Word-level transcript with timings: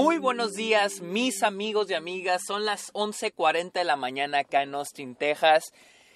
Muy 0.00 0.18
buenos 0.18 0.54
días, 0.54 1.00
mis 1.00 1.42
amigos 1.42 1.90
y 1.90 1.94
amigas. 1.94 2.42
Son 2.46 2.64
las 2.64 2.92
11:40 2.92 3.80
de 3.80 3.84
la 3.84 3.96
mañana 3.96 4.38
acá 4.38 4.62
en 4.62 4.76
Austin, 4.76 5.16
Texas. 5.16 5.72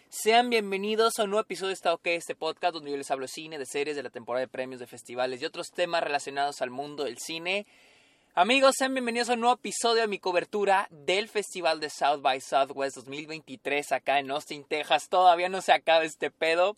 Sean 0.09 0.51
bienvenidos 0.51 1.19
a 1.19 1.25
un 1.25 1.31
nuevo 1.31 1.43
episodio 1.43 1.71
de 1.71 1.75
Está 1.75 1.93
OK, 1.93 2.07
este 2.07 2.37
podcast 2.37 2.75
donde 2.75 2.93
yo 2.93 2.97
les 2.97 3.11
hablo 3.11 3.25
de 3.25 3.33
cine, 3.33 3.59
de 3.59 3.67
series, 3.67 3.97
de 3.97 4.05
la 4.05 4.11
temporada 4.11 4.43
de 4.43 4.47
premios, 4.47 4.79
de 4.79 4.87
festivales 4.87 5.43
y 5.43 5.47
otros 5.47 5.73
temas 5.75 6.05
relacionados 6.05 6.63
al 6.63 6.71
mundo 6.71 7.03
del 7.03 7.19
cine. 7.19 7.67
Amigos, 8.37 8.77
sean 8.79 8.95
bienvenidos 8.95 9.31
a 9.31 9.35
un 9.35 9.41
nuevo 9.41 9.57
episodio 9.57 10.03
de 10.03 10.09
mi 10.09 10.21
cobertura 10.21 10.87
del 10.93 11.29
Festival 11.29 11.81
de 11.81 11.91
South 11.91 12.23
by 12.23 12.41
Southwest 12.41 12.95
2023 12.99 13.91
acá 13.91 14.21
en 14.21 14.31
Austin, 14.31 14.63
Texas. 14.63 15.09
Todavía 15.09 15.49
no 15.49 15.61
se 15.61 15.73
acaba 15.73 16.05
este 16.05 16.31
pedo. 16.31 16.77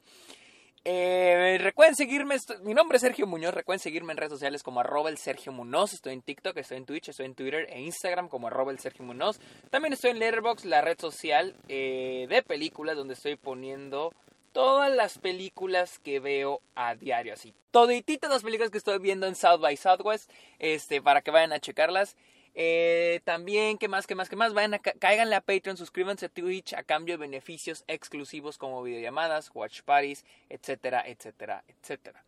Eh, 0.86 1.56
recuerden 1.62 1.94
seguirme, 1.94 2.36
mi 2.62 2.74
nombre 2.74 2.96
es 2.96 3.02
Sergio 3.02 3.26
Muñoz, 3.26 3.54
recuerden 3.54 3.80
seguirme 3.80 4.12
en 4.12 4.18
redes 4.18 4.32
sociales 4.32 4.62
como 4.62 4.80
arroba 4.80 5.08
el 5.08 5.16
Sergio 5.16 5.50
Muñoz, 5.50 5.94
estoy 5.94 6.12
en 6.12 6.20
TikTok, 6.20 6.58
estoy 6.58 6.76
en 6.76 6.84
Twitch, 6.84 7.08
estoy 7.08 7.24
en 7.24 7.34
Twitter 7.34 7.66
e 7.70 7.80
Instagram 7.80 8.28
como 8.28 8.48
arroba 8.48 8.70
el 8.70 8.78
Sergio 8.78 9.02
Muñoz. 9.02 9.40
También 9.70 9.94
estoy 9.94 10.10
en 10.10 10.18
Letterboxd, 10.18 10.66
la 10.66 10.82
red 10.82 10.98
social 11.00 11.54
eh, 11.68 12.26
de 12.28 12.42
películas 12.42 12.96
donde 12.96 13.14
estoy 13.14 13.36
poniendo 13.36 14.12
todas 14.52 14.94
las 14.94 15.18
películas 15.18 15.98
que 16.00 16.20
veo 16.20 16.60
a 16.74 16.94
diario, 16.94 17.32
así. 17.32 17.54
Todititas 17.70 18.30
las 18.30 18.42
películas 18.42 18.70
que 18.70 18.78
estoy 18.78 18.98
viendo 18.98 19.26
en 19.26 19.36
South 19.36 19.60
by 19.60 19.78
Southwest, 19.78 20.30
este, 20.58 21.00
para 21.00 21.22
que 21.22 21.30
vayan 21.30 21.54
a 21.54 21.60
checarlas. 21.60 22.14
Eh, 22.56 23.20
también, 23.24 23.78
¿qué 23.78 23.88
más, 23.88 24.06
qué 24.06 24.14
más, 24.14 24.28
qué 24.28 24.36
más? 24.36 24.54
Vayan 24.54 24.74
a, 24.74 24.78
cáiganle 24.78 25.34
a 25.34 25.40
Patreon, 25.40 25.76
suscríbanse 25.76 26.26
a 26.26 26.28
Twitch 26.28 26.72
a 26.74 26.84
cambio 26.84 27.14
de 27.14 27.18
beneficios 27.18 27.84
exclusivos 27.88 28.58
como 28.58 28.82
videollamadas, 28.82 29.50
watch 29.54 29.82
parties, 29.82 30.24
etcétera, 30.48 31.02
etcétera, 31.04 31.64
etcétera. 31.66 32.24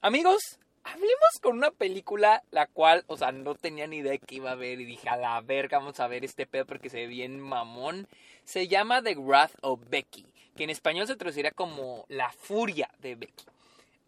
Amigos, 0.00 0.58
hablemos 0.82 1.40
con 1.40 1.56
una 1.56 1.70
película 1.70 2.42
la 2.50 2.66
cual, 2.66 3.04
o 3.06 3.16
sea, 3.16 3.30
no 3.30 3.54
tenía 3.54 3.86
ni 3.86 3.98
idea 3.98 4.12
de 4.12 4.18
que 4.18 4.36
iba 4.36 4.50
a 4.50 4.56
ver 4.56 4.80
y 4.80 4.84
dije, 4.84 5.08
a 5.08 5.16
la 5.16 5.40
verga, 5.42 5.78
vamos 5.78 6.00
a 6.00 6.08
ver 6.08 6.24
este 6.24 6.46
pedo 6.46 6.66
porque 6.66 6.90
se 6.90 6.98
ve 6.98 7.06
bien 7.06 7.40
mamón. 7.40 8.08
Se 8.44 8.66
llama 8.66 9.02
The 9.02 9.14
Wrath 9.14 9.54
of 9.62 9.80
Becky, 9.88 10.26
que 10.56 10.64
en 10.64 10.70
español 10.70 11.06
se 11.06 11.16
traduciría 11.16 11.52
como 11.52 12.04
La 12.08 12.30
Furia 12.30 12.90
de 12.98 13.14
Becky. 13.14 13.44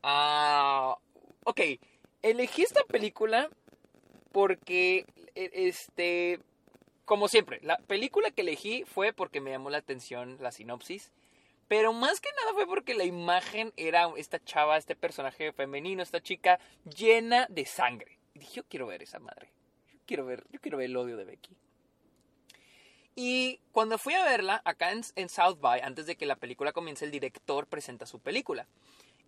Ah, 0.03 0.97
ok, 1.45 1.61
elegí 2.23 2.63
esta 2.63 2.83
película 2.85 3.49
porque 4.33 5.05
este, 5.53 6.41
como 7.05 7.29
siempre, 7.29 7.61
la 7.63 7.79
película 7.79 8.31
que 8.31 8.43
elegí 8.43 8.85
fue 8.85 9.13
porque 9.13 9.41
me 9.41 9.51
llamó 9.51 9.71
la 9.71 9.79
atención 9.79 10.37
la 10.41 10.53
sinopsis. 10.53 11.13
Pero 11.69 11.93
más 11.93 12.21
que 12.21 12.31
nada 12.33 12.55
fue 12.55 12.67
porque 12.67 12.95
la 12.95 13.05
imagen 13.05 13.73
era 13.77 14.11
esta 14.17 14.43
chava, 14.43 14.79
este 14.79 14.97
personaje 14.97 15.53
femenino, 15.53 16.03
esta 16.03 16.23
chica 16.23 16.59
llena 16.85 17.47
de 17.51 17.67
sangre. 17.67 18.19
Y 18.35 18.39
dije, 18.39 18.55
yo 18.55 18.65
quiero 18.65 18.87
ver 18.87 19.03
esa 19.03 19.19
madre. 19.19 19.53
Yo 19.93 19.99
quiero 20.07 20.25
ver, 20.25 20.45
yo 20.51 20.61
quiero 20.61 20.79
ver 20.79 20.87
el 20.87 20.97
odio 20.97 21.19
de 21.19 21.25
Becky. 21.25 21.57
Y 23.15 23.61
cuando 23.73 23.99
fui 23.99 24.15
a 24.15 24.25
verla, 24.25 24.63
acá 24.65 24.93
en, 24.93 25.03
en 25.17 25.29
South 25.29 25.59
By, 25.61 25.81
antes 25.83 26.07
de 26.07 26.17
que 26.17 26.25
la 26.25 26.37
película 26.37 26.73
comience, 26.73 27.05
el 27.05 27.11
director 27.11 27.67
presenta 27.67 28.07
su 28.07 28.21
película. 28.21 28.67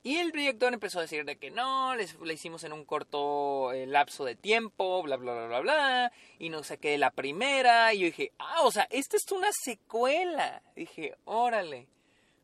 Y 0.02 0.16
el 0.16 0.32
director 0.32 0.72
empezó 0.72 0.98
a 0.98 1.02
decir 1.02 1.26
de 1.26 1.36
que 1.36 1.50
no, 1.50 1.94
les, 1.94 2.18
la 2.20 2.32
hicimos 2.32 2.64
en 2.64 2.72
un 2.72 2.86
corto 2.86 3.70
eh, 3.72 3.86
lapso 3.86 4.24
de 4.24 4.34
tiempo, 4.34 5.02
bla, 5.02 5.16
bla, 5.16 5.34
bla, 5.34 5.46
bla, 5.46 5.60
bla, 5.60 6.12
y 6.38 6.48
no 6.48 6.62
sé 6.62 6.78
qué, 6.78 6.96
la 6.96 7.10
primera, 7.10 7.92
y 7.92 7.98
yo 7.98 8.06
dije, 8.06 8.32
ah, 8.38 8.62
o 8.62 8.72
sea, 8.72 8.88
esta 8.90 9.18
es 9.18 9.30
una 9.30 9.50
secuela. 9.52 10.62
Dije, 10.74 11.16
órale. 11.26 11.86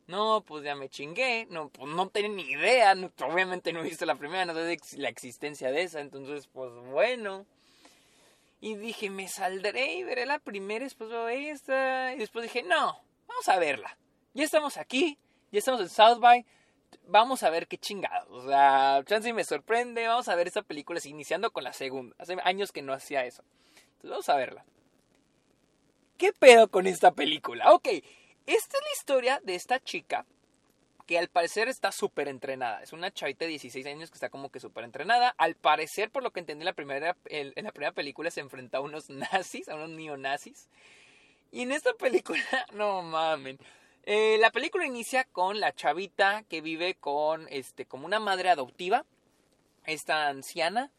No, 0.07 0.45
pues 0.47 0.65
ya 0.65 0.77
me 0.77 0.89
chingué, 0.89 1.47
no, 1.51 1.69
pues 1.71 1.91
no 1.91 2.09
tenía 2.11 2.31
ni 2.31 2.43
idea, 2.43 2.95
obviamente 3.27 3.73
no 3.73 3.81
he 3.81 3.85
visto 3.85 4.07
la 4.07 4.15
primera, 4.15 4.45
no 4.45 4.55
sé 4.55 4.79
la 4.99 5.09
existencia 5.09 5.73
de 5.73 5.83
esa, 5.83 6.01
entonces, 6.01 6.47
pues 6.53 6.71
bueno. 6.93 7.47
Y 8.61 8.77
dije, 8.77 9.11
me 9.11 9.29
saldré 9.29 9.95
y 9.95 10.05
veré 10.05 10.27
la 10.27 10.39
primera, 10.39 10.85
después 10.85 11.11
veo 11.11 11.29
esta, 11.29 12.15
y 12.15 12.19
después 12.19 12.45
dije, 12.45 12.63
no, 12.63 13.01
vamos 13.27 13.49
a 13.49 13.59
verla. 13.59 13.97
Ya 14.35 14.45
estamos 14.45 14.77
aquí, 14.77 15.19
ya 15.51 15.59
estamos 15.59 15.81
en 15.81 15.89
South 15.89 16.21
by 16.21 16.45
vamos 17.07 17.43
a 17.43 17.51
ver 17.51 17.67
qué 17.67 17.79
chingados. 17.79 18.29
O 18.31 18.49
sea, 18.49 19.03
chance 19.07 19.33
me 19.33 19.45
sorprende. 19.45 20.07
Vamos 20.07 20.29
a 20.29 20.35
ver 20.35 20.47
esta 20.47 20.63
película 20.63 21.01
iniciando 21.05 21.51
con 21.51 21.65
la 21.65 21.73
segunda. 21.73 22.15
Hace 22.19 22.37
años 22.45 22.73
que 22.73 22.83
no 22.83 22.93
hacía 22.93 23.25
eso. 23.25 23.43
Entonces 23.97 24.11
vamos 24.11 24.29
a 24.29 24.37
verla. 24.37 24.65
¿Qué 26.19 26.33
pedo 26.33 26.69
con 26.69 26.87
esta 26.87 27.13
película? 27.13 27.73
Ok, 27.73 27.89
esta 28.47 28.79
es 28.79 28.83
la 28.83 28.93
historia 28.97 29.41
de 29.45 29.55
esta 29.55 29.81
chica 29.81 30.25
que 31.07 31.19
al 31.19 31.29
parecer 31.29 31.69
está 31.69 31.93
súper 31.93 32.29
entrenada. 32.29 32.83
Es 32.83 32.93
una 32.93 33.13
chavita 33.13 33.45
de 33.45 33.51
16 33.51 33.87
años 33.87 34.11
que 34.11 34.17
está 34.17 34.29
como 34.29 34.51
que 34.51 34.59
súper 34.59 34.85
entrenada. 34.85 35.35
Al 35.39 35.55
parecer, 35.55 36.11
por 36.11 36.23
lo 36.23 36.33
que 36.33 36.41
entendí 36.41 36.63
en 36.63 36.67
la 36.67 36.73
primera, 36.73 37.17
en 37.27 37.65
la 37.65 37.71
primera 37.71 37.93
película, 37.93 38.31
se 38.31 38.41
enfrenta 38.41 38.79
a 38.79 38.81
unos 38.81 39.09
nazis, 39.11 39.69
a 39.69 39.77
unos 39.77 39.91
neonazis. 39.91 40.69
Y 41.53 41.63
en 41.63 41.73
esta 41.73 41.95
película, 41.95 42.41
no 42.73 43.03
mamen. 43.03 43.59
Eh, 44.09 44.39
la 44.39 44.53
película 44.53 44.87
inicia 44.87 45.25
con 45.25 45.59
la 45.59 45.75
chavita 45.75 46.45
que 46.49 46.61
vive 46.61 46.95
con, 46.95 47.49
este, 47.51 47.87
como 47.87 48.07
una 48.07 48.21
madre 48.21 48.51
adoptiva, 48.51 49.05
esta 49.85 50.29
anciana, 50.29 50.93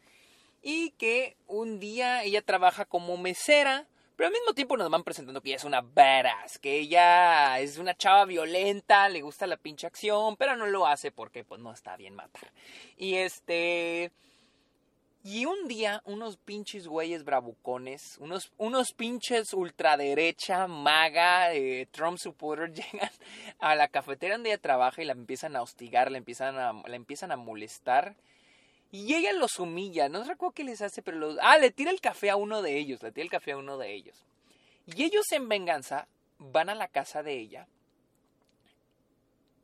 y 0.62 0.92
que 0.92 1.38
un 1.48 1.80
día 1.80 2.24
ella 2.24 2.42
trabaja 2.42 2.84
como 2.84 3.16
mesera, 3.16 3.88
pero 4.18 4.28
al 4.28 4.34
mismo 4.34 4.54
tiempo 4.54 4.76
nos 4.76 4.90
van 4.90 5.06
presentando 5.06 5.42
que 5.42 5.50
ella 5.50 5.56
es 5.56 5.64
una 5.64 5.80
badass, 5.80 6.60
que 6.60 6.80
ella 6.80 7.58
es 7.62 7.78
una 7.78 7.96
chava 7.96 8.26
violenta, 8.26 9.08
le 9.08 9.22
gusta 9.22 9.48
la 9.48 9.56
pinche 9.56 9.88
acción, 9.88 10.36
pero 10.36 10.58
no 10.58 10.66
lo 10.68 10.86
hace 10.86 11.10
porque 11.10 11.46
pues 11.46 11.62
no 11.62 11.72
está 11.72 11.96
bien 11.96 12.14
matar. 12.14 12.52
Y 12.98 13.16
este 13.16 14.12
y 15.30 15.46
un 15.46 15.68
día, 15.68 16.02
unos 16.06 16.38
pinches 16.38 16.88
güeyes 16.88 17.26
bravucones, 17.26 18.18
unos, 18.20 18.50
unos 18.56 18.94
pinches 18.94 19.52
ultraderecha, 19.52 20.68
maga, 20.68 21.54
eh, 21.54 21.86
Trump 21.92 22.18
supporter, 22.18 22.72
llegan 22.74 23.10
a 23.60 23.76
la 23.76 23.90
cafetería 23.90 24.36
donde 24.36 24.52
ella 24.52 24.62
trabaja 24.62 25.02
y 25.02 25.06
la 25.06 25.12
empiezan 25.12 25.58
a 25.58 25.62
hostigar, 25.62 26.12
la 26.12 26.18
empiezan 26.18 26.58
a, 26.58 26.72
la 26.72 26.96
empiezan 26.96 27.34
a 27.34 27.36
molestar. 27.36 28.16
Y 28.90 29.16
ella 29.16 29.34
los 29.34 29.60
humilla, 29.60 30.08
no 30.08 30.24
recuerdo 30.24 30.54
qué 30.54 30.64
les 30.64 30.82
hace, 30.82 31.02
pero 31.02 31.18
los... 31.18 31.38
Ah, 31.42 31.58
le 31.58 31.72
tira 31.72 31.92
el 31.92 32.00
café 32.00 32.30
a 32.30 32.38
uno 32.38 32.62
de 32.62 32.78
ellos, 32.78 33.04
le 33.04 33.12
tira 33.12 33.26
el 33.26 33.30
café 33.30 33.52
a 33.52 33.58
uno 33.58 33.78
de 33.78 33.94
ellos. 33.94 34.24
Y 34.86 35.04
ellos 35.04 35.30
en 35.34 35.50
venganza 35.50 36.08
van 36.38 36.70
a 36.70 36.76
la 36.76 36.88
casa 36.88 37.22
de 37.22 37.34
ella 37.34 37.68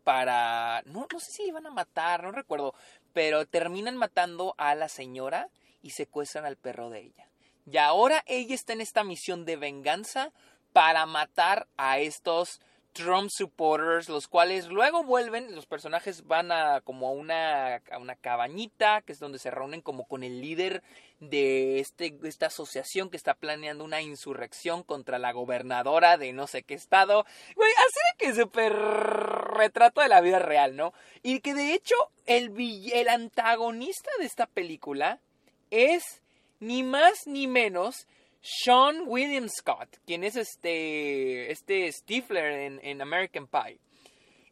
para... 0.04 0.82
No, 0.88 1.08
no 1.10 1.20
sé 1.22 1.32
si 1.32 1.44
le 1.44 1.48
iban 1.48 1.66
a 1.68 1.72
matar, 1.72 2.22
no 2.22 2.34
recuerdo, 2.34 2.76
pero 3.14 3.46
terminan 3.46 3.98
matando 3.98 4.56
a 4.58 4.76
la 4.76 4.90
señora 4.90 5.50
y 5.82 5.92
secuestran 5.92 6.46
al 6.46 6.58
perro 6.58 6.90
de 6.90 7.02
ella. 7.02 7.28
Y 7.66 7.78
ahora 7.78 8.24
ella 8.28 8.56
está 8.56 8.74
en 8.74 8.82
esta 8.82 9.04
misión 9.04 9.46
de 9.46 9.56
venganza 9.56 10.32
para 10.74 11.06
matar 11.06 11.68
a 11.78 12.00
estos 12.00 12.60
Trump 12.94 13.30
supporters, 13.32 14.08
los 14.08 14.28
cuales 14.28 14.68
luego 14.68 15.04
vuelven, 15.04 15.56
los 15.56 15.66
personajes 15.66 16.26
van 16.28 16.52
a 16.52 16.82
como 16.82 17.08
a 17.08 17.12
una, 17.12 17.76
a 17.92 17.98
una 17.98 18.16
cabañita, 18.16 19.02
que 19.02 19.14
es 19.14 19.20
donde 19.20 19.40
se 19.40 19.50
reúnen 19.50 19.82
como 19.82 20.06
con 20.06 20.24
el 20.24 20.42
líder 20.42 20.84
de 21.20 21.80
este, 21.80 22.18
esta 22.24 22.48
asociación 22.48 23.10
que 23.10 23.18
está 23.18 23.34
planeando 23.34 23.84
una 23.84 24.02
insurrección 24.02 24.84
contra 24.84 25.18
la 25.18 25.32
gobernadora 25.32 26.18
de 26.18 26.34
no 26.34 26.46
sé 26.48 26.64
qué 26.64 26.76
estado. 26.76 27.26
Güey, 27.56 27.72
así 27.72 28.00
de 28.12 28.26
que 28.26 28.42
súper 28.42 28.74
retrato 29.54 30.02
de 30.02 30.10
la 30.10 30.22
vida 30.22 30.40
real, 30.40 30.76
¿no? 30.76 30.94
Y 31.22 31.40
que 31.40 31.54
de 31.54 31.74
hecho 31.74 31.96
el, 32.26 32.54
el 32.94 33.08
antagonista 33.10 34.10
de 34.20 34.26
esta 34.26 34.46
película 34.46 35.20
es 35.72 36.22
ni 36.60 36.84
más 36.84 37.28
ni 37.28 37.48
menos 37.48 38.08
sean 38.44 39.04
William 39.06 39.48
Scott, 39.48 39.98
quien 40.06 40.24
es 40.24 40.36
este, 40.36 41.52
este 41.52 41.92
Stifler 41.92 42.80
en, 42.82 43.02
American 43.02 43.48
Pie. 43.48 43.80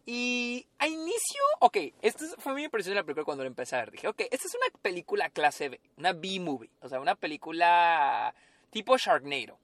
Y 0.06 0.66
a 0.80 0.88
inicio, 0.88 1.42
ok, 1.60 1.78
esta 2.02 2.26
fue 2.38 2.56
mi 2.56 2.64
impresión 2.64 2.96
de 2.96 3.02
la 3.02 3.04
película 3.04 3.26
cuando 3.26 3.44
la 3.44 3.50
empecé 3.50 3.76
a 3.76 3.80
ver. 3.80 3.92
Dije, 3.92 4.08
ok, 4.08 4.22
esta 4.22 4.48
es 4.48 4.56
una 4.56 4.80
película 4.82 5.30
clase 5.30 5.70
B, 5.70 5.80
una 5.98 6.14
B-movie, 6.14 6.70
o 6.82 6.90
sea, 6.90 7.00
una 7.00 7.16
película 7.16 8.34
tipo 8.72 8.98
Sharknado. 8.98 9.60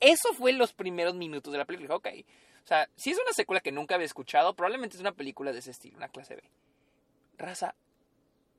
Eso 0.00 0.32
fue 0.34 0.52
los 0.52 0.72
primeros 0.72 1.14
minutos 1.14 1.52
de 1.52 1.58
la 1.58 1.64
película. 1.64 1.96
Ok, 1.96 2.08
o 2.64 2.66
sea, 2.66 2.88
si 2.96 3.10
es 3.10 3.18
una 3.18 3.32
secuela 3.32 3.60
que 3.60 3.72
nunca 3.72 3.94
había 3.94 4.06
escuchado, 4.06 4.54
probablemente 4.54 4.96
es 4.96 5.00
una 5.00 5.12
película 5.12 5.52
de 5.52 5.58
ese 5.58 5.72
estilo, 5.72 5.96
una 5.96 6.08
clase 6.08 6.36
B. 6.36 6.42
Raza, 7.38 7.74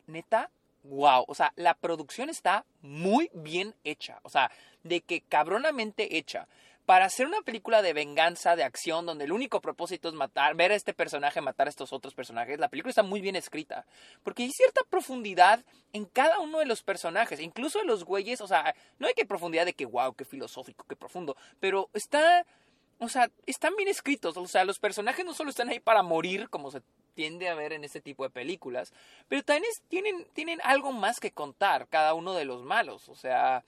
neta, 0.08 0.50
wow, 0.84 1.24
o 1.28 1.36
sea, 1.36 1.54
la 1.56 1.74
producción 1.74 2.30
está 2.30 2.66
muy 2.82 3.30
bien 3.34 3.76
hecha, 3.84 4.20
o 4.24 4.30
sea, 4.30 4.52
de 4.84 5.02
que 5.02 5.22
cabronamente 5.22 6.18
hecha. 6.18 6.48
Para 6.86 7.06
hacer 7.06 7.28
una 7.28 7.42
película 7.44 7.82
de 7.82 7.94
venganza, 7.94 8.58
de 8.58 8.66
acción, 8.66 9.06
donde 9.06 9.24
el 9.24 9.32
único 9.32 9.62
propósito 9.62 10.10
es 10.10 10.16
matar, 10.16 10.54
ver 10.56 10.74
a 10.74 10.76
este 10.76 10.94
personaje 10.94 11.40
matar 11.40 11.68
a 11.68 11.70
estos 11.70 11.94
otros 11.94 12.14
personajes, 12.14 12.60
la 12.60 12.68
película 12.68 12.90
está 12.90 13.04
muy 13.04 13.22
bien 13.22 13.38
escrita. 13.38 13.86
Porque 14.22 14.44
hay 14.44 14.52
cierta 14.52 14.82
profundidad 14.90 15.64
en 15.94 16.04
cada 16.04 16.40
uno 16.40 16.60
de 16.60 16.66
los 16.66 16.84
personajes, 16.84 17.40
incluso 17.40 17.80
de 17.80 17.86
los 17.86 18.04
güeyes, 18.04 18.42
o 18.42 18.48
sea, 18.48 18.76
no 19.00 19.08
hay 19.08 19.14
que 19.14 19.26
profundidad 19.26 19.64
de 19.66 19.72
que 19.72 19.86
wow, 19.86 20.14
qué 20.14 20.26
filosófico, 20.26 20.86
qué 20.86 20.98
profundo, 20.98 21.38
pero 21.62 21.90
está 21.94 22.46
o 23.00 23.10
sea, 23.10 23.30
están 23.46 23.76
bien 23.76 23.90
escritos. 23.90 24.38
O 24.38 24.48
sea, 24.48 24.66
los 24.66 24.80
personajes 24.80 25.26
no 25.26 25.34
solo 25.34 25.50
están 25.50 25.70
ahí 25.70 25.80
para 25.80 26.04
morir, 26.04 26.50
como 26.50 26.72
se 26.72 26.82
tiende 27.14 27.50
a 27.50 27.56
ver 27.56 27.74
en 27.74 27.84
este 27.84 28.02
tipo 28.02 28.24
de 28.24 28.30
películas, 28.30 28.92
pero 29.28 29.44
también 29.44 29.72
tienen, 29.88 30.26
tienen 30.34 30.60
algo 30.64 30.92
más 30.92 31.20
que 31.20 31.32
contar 31.32 31.88
cada 31.88 32.14
uno 32.14 32.34
de 32.34 32.46
los 32.46 32.64
malos. 32.64 33.10
O 33.10 33.16
sea, 33.16 33.64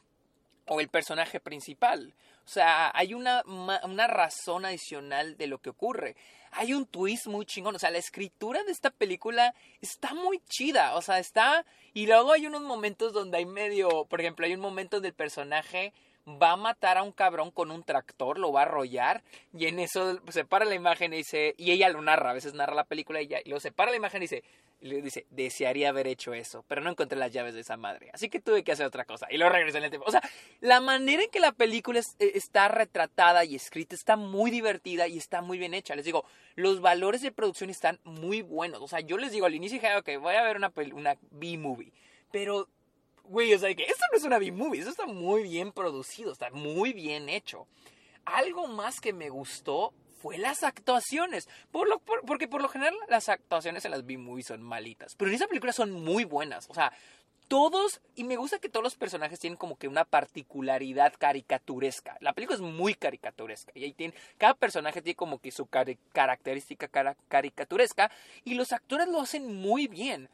o 0.67 0.79
el 0.79 0.89
personaje 0.89 1.39
principal. 1.39 2.13
O 2.45 2.47
sea, 2.47 2.91
hay 2.93 3.13
una, 3.13 3.43
una 3.45 4.07
razón 4.07 4.65
adicional 4.65 5.35
de 5.37 5.47
lo 5.47 5.59
que 5.59 5.71
ocurre. 5.71 6.15
Hay 6.51 6.73
un 6.73 6.85
twist 6.85 7.27
muy 7.27 7.45
chingón. 7.45 7.75
O 7.75 7.79
sea, 7.79 7.89
la 7.89 7.97
escritura 7.97 8.63
de 8.63 8.71
esta 8.71 8.91
película 8.91 9.53
está 9.81 10.13
muy 10.13 10.39
chida. 10.47 10.95
O 10.95 11.01
sea, 11.01 11.19
está... 11.19 11.65
Y 11.93 12.05
luego 12.05 12.33
hay 12.33 12.45
unos 12.45 12.61
momentos 12.61 13.13
donde 13.13 13.37
hay 13.37 13.45
medio... 13.45 14.05
Por 14.05 14.21
ejemplo, 14.21 14.45
hay 14.45 14.53
un 14.53 14.59
momento 14.59 15.01
del 15.01 15.13
personaje 15.13 15.93
va 16.27 16.51
a 16.51 16.55
matar 16.55 16.97
a 16.97 17.03
un 17.03 17.11
cabrón 17.11 17.51
con 17.51 17.71
un 17.71 17.83
tractor, 17.83 18.39
lo 18.39 18.51
va 18.51 18.61
a 18.61 18.63
arrollar 18.63 19.23
y 19.53 19.67
en 19.67 19.79
eso 19.79 20.19
se 20.29 20.43
para 20.45 20.65
la 20.65 20.75
imagen 20.75 21.13
y 21.13 21.17
dice, 21.17 21.53
y 21.57 21.71
ella 21.71 21.89
lo 21.89 22.01
narra, 22.01 22.31
a 22.31 22.33
veces 22.33 22.53
narra 22.53 22.73
la 22.73 22.83
película 22.83 23.21
y, 23.21 23.25
ella, 23.25 23.39
y 23.43 23.49
lo 23.49 23.59
separa 23.59 23.91
la 23.91 23.97
imagen 23.97 24.23
y 24.23 24.25
dice, 24.25 24.43
dice, 24.81 25.25
desearía 25.29 25.89
haber 25.89 26.07
hecho 26.07 26.33
eso, 26.33 26.65
pero 26.67 26.81
no 26.81 26.89
encontré 26.89 27.17
las 27.17 27.31
llaves 27.31 27.53
de 27.53 27.61
esa 27.61 27.77
madre, 27.77 28.09
así 28.11 28.29
que 28.29 28.39
tuve 28.39 28.63
que 28.63 28.71
hacer 28.71 28.87
otra 28.87 29.05
cosa 29.05 29.27
y 29.29 29.37
luego 29.37 29.53
regresé 29.53 29.77
en 29.77 29.83
el 29.83 29.89
tiempo. 29.91 30.07
O 30.07 30.11
sea, 30.11 30.21
la 30.61 30.81
manera 30.81 31.23
en 31.23 31.29
que 31.29 31.39
la 31.39 31.51
película 31.51 31.99
eh, 31.99 32.31
está 32.33 32.67
retratada 32.69 33.45
y 33.45 33.55
escrita 33.55 33.93
está 33.95 34.15
muy 34.15 34.49
divertida 34.49 35.07
y 35.07 35.17
está 35.17 35.41
muy 35.41 35.59
bien 35.59 35.75
hecha. 35.75 35.95
Les 35.95 36.05
digo, 36.05 36.25
los 36.55 36.81
valores 36.81 37.21
de 37.21 37.31
producción 37.31 37.69
están 37.69 37.99
muy 38.03 38.41
buenos. 38.41 38.81
O 38.81 38.87
sea, 38.87 38.99
yo 38.99 39.17
les 39.17 39.31
digo 39.31 39.45
al 39.45 39.55
inicio 39.55 39.79
dije, 39.79 39.95
ok, 39.95 40.21
voy 40.21 40.35
a 40.35 40.43
ver 40.43 40.57
una, 40.57 40.71
una 40.93 41.17
B-movie, 41.31 41.91
pero 42.31 42.67
güey, 43.27 43.53
o 43.53 43.59
sea, 43.59 43.73
que 43.75 43.83
esto 43.83 44.03
no 44.11 44.17
es 44.17 44.23
una 44.23 44.39
B-movie, 44.39 44.79
esto 44.79 44.91
está 44.91 45.05
muy 45.05 45.43
bien 45.43 45.71
producido, 45.71 46.31
está 46.31 46.49
muy 46.51 46.93
bien 46.93 47.29
hecho. 47.29 47.67
Algo 48.25 48.67
más 48.67 48.99
que 48.99 49.13
me 49.13 49.29
gustó 49.29 49.93
fue 50.21 50.37
las 50.37 50.63
actuaciones. 50.63 51.47
Por 51.71 51.87
lo, 51.87 51.99
porque 51.99 52.47
por 52.47 52.61
lo 52.61 52.67
general 52.67 52.95
las 53.07 53.29
actuaciones 53.29 53.85
en 53.85 53.91
las 53.91 54.05
B-movies 54.05 54.47
son 54.47 54.61
malitas. 54.63 55.15
Pero 55.15 55.29
en 55.29 55.35
esa 55.35 55.47
película 55.47 55.71
son 55.71 55.91
muy 55.91 56.23
buenas. 56.23 56.67
O 56.69 56.73
sea, 56.73 56.91
todos, 57.47 58.01
y 58.15 58.23
me 58.23 58.37
gusta 58.37 58.57
que 58.57 58.69
todos 58.69 58.83
los 58.83 58.95
personajes 58.95 59.39
tienen 59.39 59.57
como 59.57 59.75
que 59.75 59.87
una 59.87 60.03
particularidad 60.03 61.13
caricaturesca. 61.17 62.17
La 62.21 62.33
película 62.33 62.55
es 62.55 62.61
muy 62.61 62.95
caricaturesca. 62.95 63.71
Y 63.75 63.83
ahí 63.83 63.93
tiene, 63.93 64.15
cada 64.37 64.55
personaje 64.55 65.01
tiene 65.01 65.15
como 65.15 65.39
que 65.39 65.51
su 65.51 65.67
característica 65.67 66.89
caricaturesca. 67.27 68.11
Y 68.43 68.55
los 68.55 68.71
actores 68.71 69.07
lo 69.07 69.21
hacen 69.21 69.55
muy 69.55 69.87
bien. 69.87 70.29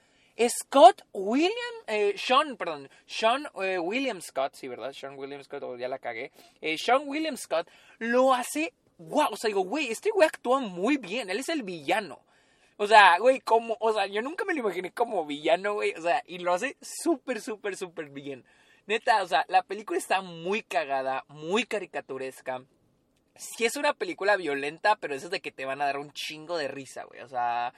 Scott 0.49 1.03
William, 1.13 1.51
eh, 1.87 2.13
Sean, 2.17 2.57
perdón, 2.57 2.89
Sean 3.05 3.47
eh, 3.61 3.77
William 3.79 4.21
Scott, 4.21 4.55
sí, 4.55 4.67
¿verdad? 4.67 4.93
Sean 4.93 5.17
William 5.17 5.43
Scott, 5.43 5.63
oh, 5.63 5.77
ya 5.77 5.87
la 5.87 5.99
cagué. 5.99 6.31
Eh, 6.61 6.77
Sean 6.77 7.03
William 7.07 7.37
Scott 7.37 7.67
lo 7.99 8.33
hace, 8.33 8.73
wow, 8.97 9.27
o 9.31 9.37
sea, 9.37 9.49
digo, 9.49 9.61
güey, 9.61 9.91
este 9.91 10.09
güey 10.11 10.27
actúa 10.27 10.59
muy 10.59 10.97
bien, 10.97 11.29
él 11.29 11.39
es 11.39 11.49
el 11.49 11.63
villano. 11.63 12.21
O 12.77 12.87
sea, 12.87 13.17
güey, 13.19 13.41
como, 13.41 13.77
o 13.79 13.93
sea, 13.93 14.07
yo 14.07 14.21
nunca 14.21 14.43
me 14.45 14.53
lo 14.53 14.61
imaginé 14.61 14.91
como 14.91 15.25
villano, 15.25 15.73
güey, 15.73 15.93
o 15.93 16.01
sea, 16.01 16.23
y 16.25 16.39
lo 16.39 16.53
hace 16.53 16.77
súper, 16.81 17.41
súper, 17.41 17.75
súper 17.75 18.09
bien. 18.09 18.43
Neta, 18.87 19.21
o 19.21 19.27
sea, 19.27 19.45
la 19.47 19.63
película 19.63 19.99
está 19.99 20.21
muy 20.21 20.63
cagada, 20.63 21.23
muy 21.27 21.65
caricaturesca. 21.65 22.63
Sí 23.35 23.65
es 23.65 23.75
una 23.75 23.93
película 23.93 24.35
violenta, 24.35 24.95
pero 24.95 25.13
eso 25.13 25.25
es 25.25 25.31
de 25.31 25.41
que 25.41 25.51
te 25.51 25.65
van 25.65 25.81
a 25.81 25.85
dar 25.85 25.97
un 25.99 26.11
chingo 26.11 26.57
de 26.57 26.67
risa, 26.67 27.03
güey. 27.03 27.21
O 27.21 27.27
sea, 27.27 27.73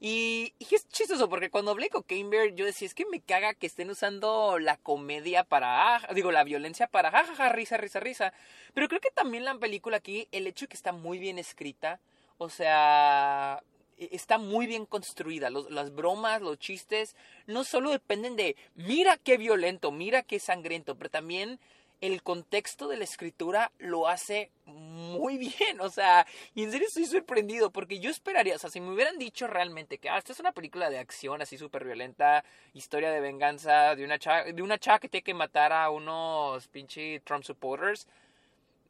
y, 0.00 0.54
es 0.60 0.88
chistoso 0.88 1.28
porque 1.28 1.50
cuando 1.50 1.72
hablé 1.72 1.90
con 1.90 2.02
Camber 2.02 2.54
yo 2.54 2.64
decía, 2.64 2.86
es 2.86 2.94
que 2.94 3.06
me 3.06 3.20
caga 3.20 3.54
que 3.54 3.66
estén 3.66 3.90
usando 3.90 4.58
la 4.60 4.76
comedia 4.76 5.42
para, 5.42 5.96
ah, 5.96 6.08
digo, 6.14 6.30
la 6.30 6.44
violencia 6.44 6.86
para, 6.86 7.10
jajaja, 7.10 7.48
risa, 7.48 7.76
risa, 7.76 7.98
risa. 7.98 8.32
Pero 8.74 8.88
creo 8.88 9.00
que 9.00 9.10
también 9.10 9.44
la 9.44 9.56
película 9.56 9.96
aquí, 9.96 10.28
el 10.30 10.46
hecho 10.46 10.66
de 10.66 10.68
que 10.68 10.76
está 10.76 10.92
muy 10.92 11.18
bien 11.18 11.38
escrita, 11.38 12.00
o 12.38 12.48
sea, 12.48 13.60
e, 13.96 14.10
está 14.12 14.38
muy 14.38 14.66
bien 14.68 14.86
construida. 14.86 15.50
las 15.50 15.92
bromas, 15.92 16.42
los 16.42 16.58
chistes, 16.58 17.16
no 17.46 17.64
solo 17.64 17.90
dependen 17.90 18.36
de, 18.36 18.56
mira 18.76 19.16
qué 19.16 19.36
violento, 19.36 19.90
mira 19.90 20.22
qué 20.22 20.38
sangriento, 20.38 20.96
pero 20.96 21.10
también 21.10 21.58
el 22.00 22.22
contexto 22.22 22.88
de 22.88 22.96
la 22.96 23.04
escritura 23.04 23.72
lo 23.78 24.08
hace 24.08 24.50
muy 24.66 25.36
bien, 25.58 25.80
o 25.80 25.90
sea, 25.90 26.26
y 26.54 26.62
en 26.62 26.70
serio 26.70 26.86
estoy 26.86 27.06
sorprendido 27.06 27.70
porque 27.70 27.98
yo 28.00 28.10
esperaría, 28.10 28.54
o 28.54 28.58
sea, 28.58 28.70
si 28.70 28.80
me 28.80 28.92
hubieran 28.92 29.18
dicho 29.18 29.46
realmente 29.46 29.98
que 29.98 30.08
ah, 30.08 30.18
esta 30.18 30.32
es 30.32 30.40
una 30.40 30.52
película 30.52 30.90
de 30.90 30.98
acción 30.98 31.42
así 31.42 31.58
súper 31.58 31.84
violenta, 31.84 32.44
historia 32.74 33.10
de 33.10 33.20
venganza 33.20 33.94
de 33.94 34.04
una 34.04 34.18
chava, 34.18 34.44
de 34.44 34.62
una 34.62 34.78
chava 34.78 35.00
que 35.00 35.08
tiene 35.08 35.24
que 35.24 35.34
matar 35.34 35.72
a 35.72 35.90
unos 35.90 36.68
pinche 36.68 37.20
Trump 37.20 37.44
supporters, 37.44 38.06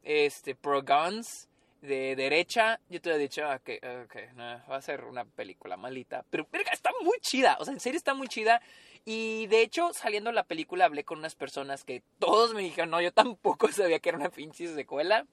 este, 0.03 0.55
pro 0.55 0.81
guns, 0.81 1.48
de 1.81 2.15
derecha, 2.15 2.79
yo 2.89 3.01
te 3.01 3.11
he 3.11 3.17
dicho, 3.17 3.43
ok, 3.49 3.69
ok, 4.05 4.15
va 4.37 4.75
a 4.75 4.81
ser 4.81 5.05
una 5.05 5.25
película 5.25 5.77
malita, 5.77 6.25
pero 6.29 6.47
verga, 6.51 6.71
está 6.71 6.91
muy 7.01 7.17
chida, 7.21 7.57
o 7.59 7.65
sea, 7.65 7.73
en 7.73 7.79
serio 7.79 7.97
está 7.97 8.13
muy 8.13 8.27
chida 8.27 8.61
y 9.05 9.47
de 9.47 9.61
hecho, 9.61 9.91
saliendo 9.93 10.31
la 10.31 10.43
película, 10.43 10.85
hablé 10.85 11.03
con 11.03 11.19
unas 11.19 11.35
personas 11.35 11.83
que 11.83 12.03
todos 12.19 12.53
me 12.53 12.61
dijeron, 12.61 12.91
no, 12.91 13.01
yo 13.01 13.11
tampoco 13.11 13.67
sabía 13.71 13.99
que 13.99 14.09
era 14.09 14.17
una 14.17 14.29
pinche 14.29 14.67
secuela. 14.67 15.25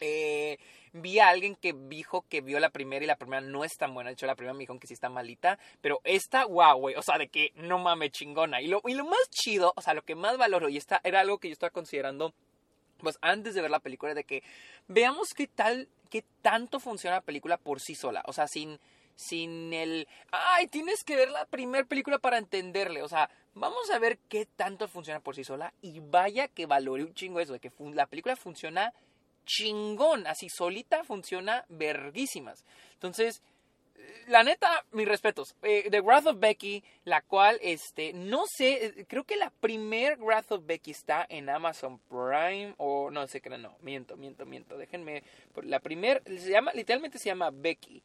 Eh, 0.00 0.58
vi 0.92 1.20
a 1.20 1.28
alguien 1.28 1.54
que 1.54 1.72
dijo 1.72 2.24
que 2.28 2.40
vio 2.40 2.58
la 2.58 2.70
primera 2.70 3.04
y 3.04 3.08
la 3.08 3.16
primera 3.16 3.40
no 3.40 3.64
es 3.64 3.76
tan 3.76 3.94
buena. 3.94 4.10
De 4.10 4.14
hecho, 4.14 4.26
la 4.26 4.34
primera 4.34 4.54
me 4.54 4.60
dijo 4.60 4.78
que 4.78 4.86
sí 4.86 4.94
está 4.94 5.08
malita. 5.08 5.58
Pero 5.80 6.00
esta, 6.04 6.44
wow, 6.44 6.76
güey. 6.78 6.96
O 6.96 7.02
sea, 7.02 7.18
de 7.18 7.28
que 7.28 7.52
no 7.54 7.78
mames 7.78 8.12
chingona. 8.12 8.60
Y 8.60 8.68
lo, 8.68 8.80
y 8.84 8.94
lo 8.94 9.04
más 9.04 9.30
chido, 9.30 9.72
o 9.76 9.80
sea, 9.80 9.94
lo 9.94 10.02
que 10.02 10.14
más 10.14 10.36
valoro, 10.38 10.68
y 10.68 10.76
esta 10.76 11.00
era 11.04 11.20
algo 11.20 11.38
que 11.38 11.48
yo 11.48 11.52
estaba 11.52 11.70
considerando, 11.70 12.34
pues 13.02 13.18
antes 13.20 13.54
de 13.54 13.62
ver 13.62 13.70
la 13.70 13.80
película, 13.80 14.14
de 14.14 14.24
que 14.24 14.42
veamos 14.88 15.34
qué 15.34 15.46
tal, 15.46 15.88
qué 16.10 16.24
tanto 16.40 16.80
funciona 16.80 17.16
la 17.16 17.22
película 17.22 17.58
por 17.58 17.80
sí 17.80 17.94
sola. 17.94 18.22
O 18.26 18.32
sea, 18.32 18.46
sin 18.48 18.78
sin 19.14 19.72
el, 19.72 20.08
ay, 20.30 20.66
tienes 20.66 21.04
que 21.04 21.16
ver 21.16 21.30
la 21.30 21.44
primera 21.46 21.84
película 21.84 22.18
para 22.18 22.38
entenderle. 22.38 23.02
O 23.02 23.08
sea, 23.08 23.30
vamos 23.54 23.90
a 23.90 23.98
ver 23.98 24.18
qué 24.28 24.46
tanto 24.46 24.88
funciona 24.88 25.20
por 25.20 25.34
sí 25.34 25.44
sola 25.44 25.72
y 25.82 26.00
vaya 26.00 26.48
que 26.48 26.66
valore 26.66 27.04
un 27.04 27.14
chingo 27.14 27.40
eso, 27.40 27.52
de 27.52 27.60
que 27.60 27.72
la 27.94 28.06
película 28.06 28.36
funciona 28.36 28.92
chingón, 29.44 30.26
así 30.26 30.48
solita 30.48 31.04
funciona 31.04 31.64
verguísimas. 31.68 32.64
Entonces, 32.94 33.42
la 34.28 34.42
neta, 34.42 34.84
mis 34.92 35.06
respetos. 35.06 35.54
Eh, 35.62 35.88
The 35.90 36.00
Wrath 36.00 36.26
of 36.26 36.38
Becky, 36.38 36.82
la 37.04 37.22
cual, 37.22 37.58
este, 37.62 38.12
no 38.12 38.44
sé, 38.46 38.86
eh, 38.86 39.04
creo 39.08 39.24
que 39.24 39.36
la 39.36 39.50
primer 39.50 40.18
Wrath 40.18 40.52
of 40.52 40.66
Becky 40.66 40.90
está 40.90 41.26
en 41.28 41.48
Amazon 41.48 41.98
Prime 42.08 42.74
o 42.78 43.10
no 43.10 43.26
sé 43.26 43.40
qué, 43.40 43.50
no, 43.50 43.76
miento, 43.80 44.16
miento, 44.16 44.46
miento. 44.46 44.76
Déjenme, 44.76 45.22
la 45.62 45.80
primer, 45.80 46.22
se 46.24 46.50
llama, 46.50 46.72
literalmente 46.72 47.18
se 47.18 47.28
llama 47.28 47.50
Becky. 47.50 48.02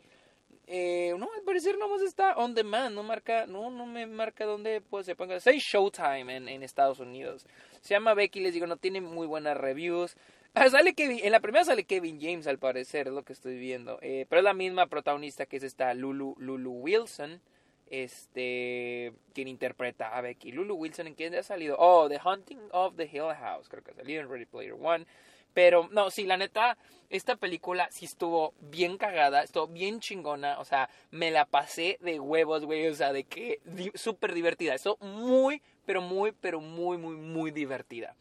Eh, 0.69 1.15
no, 1.17 1.29
al 1.33 1.43
parecer 1.43 1.77
nomás 1.77 2.01
está 2.01 2.35
on 2.35 2.53
demand, 2.53 2.93
no 2.93 3.01
marca, 3.01 3.47
no, 3.47 3.69
no 3.69 3.85
me 3.85 4.05
marca 4.05 4.45
dónde 4.45 4.81
pues, 4.81 5.05
se 5.05 5.15
ponga. 5.15 5.39
Say 5.39 5.59
Showtime 5.59 6.35
en, 6.35 6.49
en 6.49 6.61
Estados 6.61 6.99
Unidos. 6.99 7.45
Se 7.81 7.93
llama 7.93 8.13
Becky, 8.13 8.41
les 8.41 8.53
digo, 8.53 8.67
no 8.67 8.75
tiene 8.75 8.99
muy 8.99 9.27
buenas 9.27 9.55
reviews. 9.55 10.17
Ah, 10.59 10.71
sale 10.71 10.95
Kevin, 10.95 11.19
en 11.21 11.31
la 11.31 11.39
primera 11.39 11.63
sale 11.63 11.83
Kevin 11.83 12.19
James 12.19 12.47
al 12.47 12.57
parecer, 12.57 13.07
es 13.07 13.13
lo 13.13 13.21
que 13.21 13.33
estoy 13.33 13.59
viendo. 13.59 13.99
Eh, 14.01 14.25
pero 14.27 14.39
es 14.39 14.43
la 14.43 14.55
misma 14.55 14.87
protagonista 14.87 15.45
que 15.45 15.57
es 15.57 15.63
esta 15.63 15.93
Lulu, 15.93 16.33
Lulu 16.39 16.71
Wilson. 16.71 17.39
Este, 17.85 19.13
quien 19.35 19.47
interpreta 19.47 20.17
a 20.17 20.21
Becky. 20.21 20.51
Lulu 20.51 20.73
Wilson, 20.73 21.05
¿en 21.05 21.13
quién 21.13 21.35
ha 21.35 21.43
salido? 21.43 21.75
Oh, 21.77 22.09
The 22.09 22.19
Hunting 22.25 22.59
of 22.71 22.95
the 22.95 23.03
Hill 23.03 23.35
House, 23.39 23.69
creo 23.69 23.83
que 23.83 23.91
ha 23.91 23.93
salido 23.93 24.19
en 24.19 24.31
Ready 24.31 24.45
Player 24.45 24.73
One. 24.73 25.05
Pero 25.53 25.89
no, 25.91 26.09
sí, 26.09 26.25
la 26.25 26.37
neta, 26.37 26.75
esta 27.11 27.35
película 27.35 27.87
sí 27.91 28.05
estuvo 28.05 28.55
bien 28.59 28.97
cagada, 28.97 29.43
estuvo 29.43 29.67
bien 29.67 29.99
chingona, 29.99 30.59
o 30.59 30.65
sea, 30.65 30.89
me 31.11 31.29
la 31.29 31.45
pasé 31.45 31.99
de 32.01 32.19
huevos, 32.19 32.65
güey, 32.65 32.87
o 32.87 32.95
sea, 32.95 33.13
de 33.13 33.25
que 33.25 33.59
súper 33.93 34.33
divertida, 34.33 34.73
estuvo 34.73 34.97
muy, 35.05 35.61
pero 35.85 36.01
muy, 36.01 36.31
pero 36.31 36.59
muy, 36.59 36.97
muy, 36.97 37.15
muy 37.15 37.51
divertida. 37.51 38.15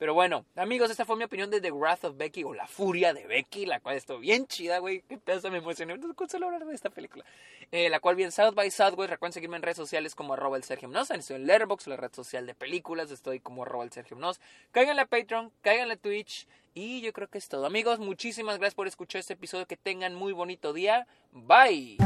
Pero 0.00 0.14
bueno, 0.14 0.46
amigos, 0.56 0.90
esta 0.90 1.04
fue 1.04 1.16
mi 1.16 1.24
opinión 1.24 1.50
de 1.50 1.60
The 1.60 1.72
Wrath 1.72 2.04
of 2.04 2.16
Becky 2.16 2.42
o 2.42 2.54
La 2.54 2.66
Furia 2.66 3.12
de 3.12 3.26
Becky, 3.26 3.66
la 3.66 3.80
cual 3.80 3.96
estuvo 3.96 4.18
bien 4.18 4.46
chida, 4.46 4.78
güey. 4.78 5.02
Qué 5.02 5.18
pedazo 5.18 5.50
me 5.50 5.58
emocioné. 5.58 5.94
No 5.98 6.14
solo 6.26 6.46
hablar 6.46 6.64
de 6.64 6.74
esta 6.74 6.88
película. 6.88 7.22
Eh, 7.70 7.90
la 7.90 8.00
cual 8.00 8.16
vi 8.16 8.22
en 8.22 8.32
South 8.32 8.54
by 8.54 8.70
Southwest. 8.70 9.10
Recuerden 9.10 9.34
seguirme 9.34 9.58
en 9.58 9.62
redes 9.62 9.76
sociales 9.76 10.14
como 10.14 10.32
arroba 10.32 10.56
el 10.56 10.64
Sergio 10.64 10.88
Mnos. 10.88 11.10
Estoy 11.10 11.36
en 11.36 11.46
Letterboxd, 11.46 11.88
la 11.88 11.98
red 11.98 12.14
social 12.14 12.46
de 12.46 12.54
películas. 12.54 13.10
Estoy 13.10 13.40
como 13.40 13.64
arroba 13.64 13.84
el 13.84 13.92
Sergio 13.92 14.16
Mnos. 14.16 14.40
Cáiganle 14.70 15.02
a 15.02 15.06
Patreon, 15.06 15.52
cáiganle 15.60 15.92
a 15.92 15.98
Twitch. 15.98 16.48
Y 16.72 17.02
yo 17.02 17.12
creo 17.12 17.28
que 17.28 17.36
es 17.36 17.50
todo. 17.50 17.66
Amigos, 17.66 17.98
muchísimas 17.98 18.56
gracias 18.56 18.76
por 18.76 18.86
escuchar 18.86 19.20
este 19.20 19.34
episodio. 19.34 19.66
Que 19.66 19.76
tengan 19.76 20.14
muy 20.14 20.32
bonito 20.32 20.72
día. 20.72 21.06
Bye. 21.30 21.98